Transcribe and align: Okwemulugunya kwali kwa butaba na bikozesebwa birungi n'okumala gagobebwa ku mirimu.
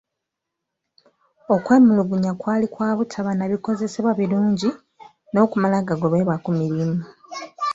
Okwemulugunya 1.55 2.31
kwali 2.41 2.65
kwa 2.73 2.89
butaba 2.97 3.31
na 3.35 3.45
bikozesebwa 3.51 4.11
birungi 4.19 4.69
n'okumala 5.31 5.77
gagobebwa 5.87 6.35
ku 6.43 6.49
mirimu. 6.59 6.99